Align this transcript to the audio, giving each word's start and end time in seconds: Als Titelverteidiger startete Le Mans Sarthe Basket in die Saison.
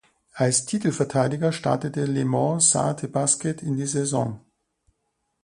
Als 0.33 0.65
Titelverteidiger 0.65 1.51
startete 1.51 2.07
Le 2.07 2.25
Mans 2.25 2.71
Sarthe 2.71 3.07
Basket 3.07 3.61
in 3.61 3.75
die 3.77 3.85
Saison. 3.85 4.39